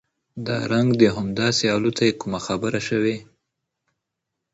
دا 0.45 0.57
رنګ 0.71 0.89
د 1.01 1.03
هم 1.15 1.27
داسې 1.41 1.63
الوتى 1.75 2.09
کومه 2.21 2.39
خبره 2.47 2.79
شوې؟ 2.87 3.15